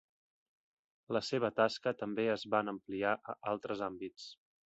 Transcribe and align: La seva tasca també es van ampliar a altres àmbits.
La 1.17 1.21
seva 1.27 1.51
tasca 1.59 1.93
també 2.01 2.25
es 2.37 2.47
van 2.55 2.73
ampliar 2.75 3.13
a 3.35 3.39
altres 3.55 3.87
àmbits. 3.91 4.27